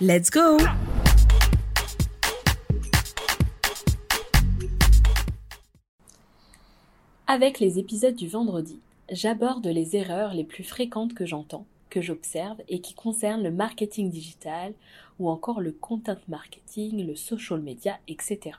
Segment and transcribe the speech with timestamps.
[0.00, 0.56] Let's go
[7.28, 8.80] Avec les épisodes du vendredi,
[9.12, 14.10] j'aborde les erreurs les plus fréquentes que j'entends, que j'observe et qui concernent le marketing
[14.10, 14.74] digital
[15.20, 18.56] ou encore le content marketing, le social media, etc.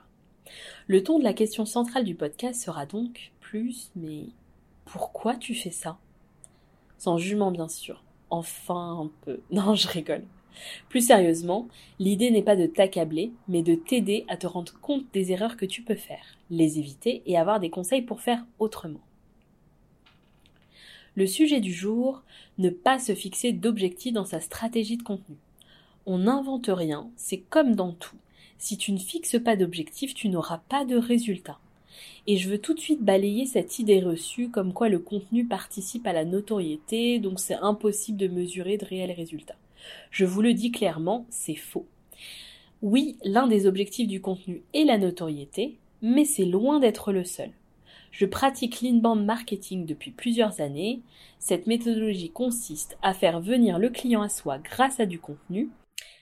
[0.88, 4.28] Le ton de la question centrale du podcast sera donc plus mais
[4.86, 5.98] pourquoi tu fais ça?
[6.98, 8.04] Sans jugement bien sûr.
[8.30, 9.42] Enfin un peu.
[9.52, 10.24] Non, je rigole.
[10.90, 11.68] Plus sérieusement,
[12.00, 15.66] l'idée n'est pas de t'accabler, mais de t'aider à te rendre compte des erreurs que
[15.66, 19.02] tu peux faire, les éviter et avoir des conseils pour faire autrement.
[21.16, 22.24] Le sujet du jour,
[22.58, 25.38] ne pas se fixer d'objectifs dans sa stratégie de contenu.
[26.06, 28.18] On n'invente rien, c'est comme dans tout.
[28.58, 31.60] Si tu ne fixes pas d'objectifs, tu n'auras pas de résultats.
[32.28, 36.08] Et je veux tout de suite balayer cette idée reçue comme quoi le contenu participe
[36.08, 39.56] à la notoriété, donc c'est impossible de mesurer de réels résultats.
[40.12, 41.88] Je vous le dis clairement, c'est faux.
[42.82, 47.52] Oui, l'un des objectifs du contenu est la notoriété, mais c'est loin d'être le seul.
[48.12, 51.02] Je pratique l'inbound marketing depuis plusieurs années.
[51.40, 55.70] Cette méthodologie consiste à faire venir le client à soi grâce à du contenu.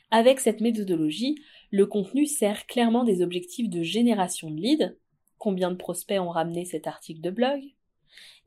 [0.09, 1.35] Avec cette méthodologie,
[1.69, 4.95] le contenu sert clairement des objectifs de génération de leads,
[5.37, 7.61] combien de prospects ont ramené cet article de blog,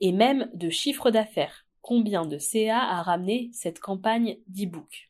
[0.00, 5.08] et même de chiffre d'affaires, combien de CA a ramené cette campagne d'e-book.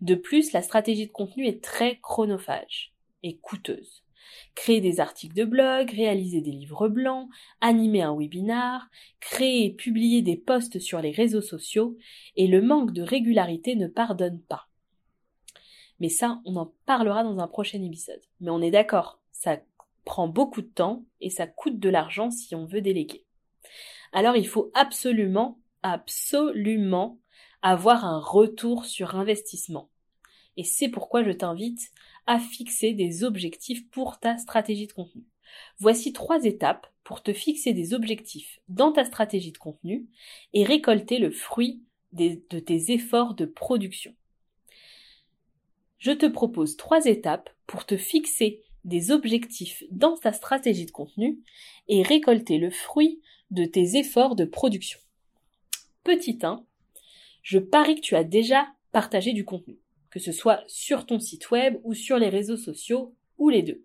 [0.00, 4.02] De plus, la stratégie de contenu est très chronophage et coûteuse.
[4.54, 7.28] Créer des articles de blog, réaliser des livres blancs,
[7.60, 8.88] animer un webinar,
[9.20, 11.98] créer et publier des posts sur les réseaux sociaux,
[12.36, 14.68] et le manque de régularité ne pardonne pas.
[16.00, 18.22] Mais ça, on en parlera dans un prochain épisode.
[18.40, 19.58] Mais on est d'accord, ça
[20.06, 23.26] prend beaucoup de temps et ça coûte de l'argent si on veut déléguer
[24.12, 27.18] alors il faut absolument, absolument
[27.62, 29.90] avoir un retour sur investissement.
[30.56, 31.90] Et c'est pourquoi je t'invite
[32.26, 35.24] à fixer des objectifs pour ta stratégie de contenu.
[35.78, 40.06] Voici trois étapes pour te fixer des objectifs dans ta stratégie de contenu
[40.52, 41.82] et récolter le fruit
[42.12, 44.14] de tes efforts de production.
[45.98, 51.38] Je te propose trois étapes pour te fixer des objectifs dans ta stratégie de contenu
[51.88, 54.98] et récolter le fruit de tes efforts de production.
[56.04, 56.64] Petit 1,
[57.42, 59.78] je parie que tu as déjà partagé du contenu,
[60.10, 63.84] que ce soit sur ton site web ou sur les réseaux sociaux ou les deux.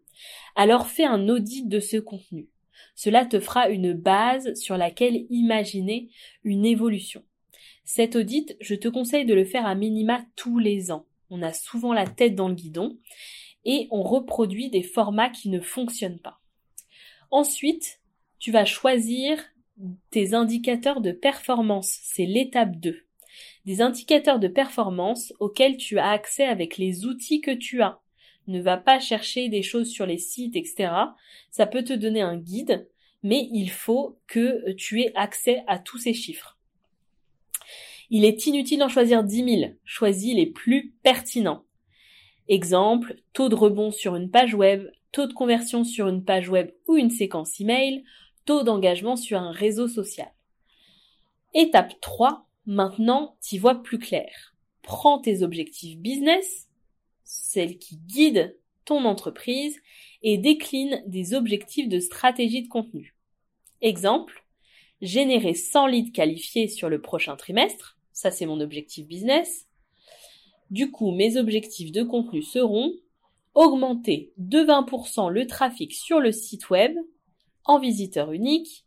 [0.56, 2.50] Alors fais un audit de ce contenu.
[2.96, 6.10] Cela te fera une base sur laquelle imaginer
[6.44, 7.24] une évolution.
[7.86, 11.06] Cet audit, je te conseille de le faire à minima tous les ans.
[11.30, 12.98] On a souvent la tête dans le guidon
[13.66, 16.40] et on reproduit des formats qui ne fonctionnent pas.
[17.32, 18.00] Ensuite,
[18.40, 19.40] tu vas choisir
[20.12, 22.98] tes indicateurs de performance, c'est l'étape 2.
[23.66, 28.00] Des indicateurs de performance auxquels tu as accès avec les outils que tu as.
[28.48, 30.92] Ne va pas chercher des choses sur les sites, etc.
[31.50, 32.88] Ça peut te donner un guide,
[33.24, 36.58] mais il faut que tu aies accès à tous ces chiffres.
[38.10, 39.72] Il est inutile d'en choisir 10 000.
[39.86, 41.64] Choisis les plus pertinents.
[42.50, 46.70] Exemple, taux de rebond sur une page web, taux de conversion sur une page web
[46.88, 48.04] ou une séquence email,
[48.46, 50.32] taux d'engagement sur un réseau social.
[51.54, 54.56] Étape 3, maintenant t'y vois plus clair.
[54.82, 56.68] Prends tes objectifs business,
[57.24, 59.80] celles qui guident ton entreprise,
[60.24, 63.16] et décline des objectifs de stratégie de contenu.
[63.82, 64.46] Exemple,
[65.02, 69.68] générer 100 leads qualifiés sur le prochain trimestre, ça c'est mon objectif business.
[70.72, 72.94] Du coup, mes objectifs de contenu seront
[73.54, 76.98] augmenter de 20% le trafic sur le site web
[77.66, 78.86] en visiteur unique,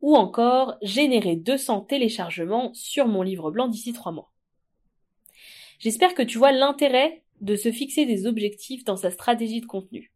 [0.00, 4.32] ou encore générer 200 téléchargements sur mon livre blanc d'ici 3 mois.
[5.78, 10.12] J'espère que tu vois l'intérêt de se fixer des objectifs dans sa stratégie de contenu.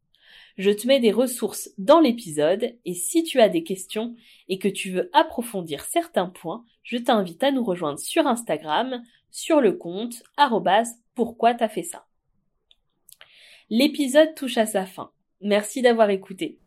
[0.57, 4.15] Je te mets des ressources dans l'épisode et si tu as des questions
[4.49, 9.61] et que tu veux approfondir certains points, je t'invite à nous rejoindre sur Instagram, sur
[9.61, 10.23] le compte
[11.15, 12.07] pourquoi t'as fait ça.
[13.71, 15.11] L'épisode touche à sa fin.
[15.41, 16.59] Merci d'avoir écouté.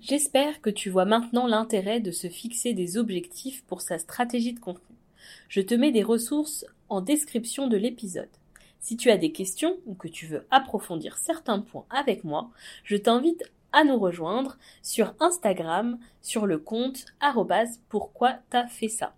[0.00, 4.60] J'espère que tu vois maintenant l'intérêt de se fixer des objectifs pour sa stratégie de
[4.60, 4.96] contenu.
[5.48, 8.28] Je te mets des ressources en description de l'épisode.
[8.80, 12.50] Si tu as des questions ou que tu veux approfondir certains points avec moi,
[12.84, 13.42] je t'invite
[13.72, 17.06] à nous rejoindre sur Instagram sur le compte
[17.88, 19.14] pourquoi t'as fait ça.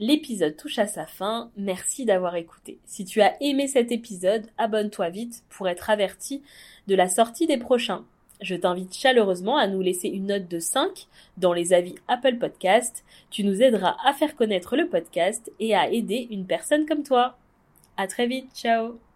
[0.00, 2.80] L'épisode touche à sa fin, merci d'avoir écouté.
[2.86, 6.42] Si tu as aimé cet épisode, abonne-toi vite pour être averti
[6.88, 8.04] de la sortie des prochains.
[8.42, 11.06] Je t'invite chaleureusement à nous laisser une note de 5
[11.36, 13.04] dans les avis Apple Podcast.
[13.30, 17.36] Tu nous aideras à faire connaître le podcast et à aider une personne comme toi.
[17.96, 19.09] À très vite, ciao